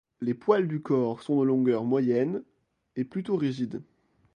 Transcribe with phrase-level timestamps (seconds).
[0.19, 2.41] Les poils du corps sont de longueur moyenne
[2.95, 3.83] et plutôt rigides.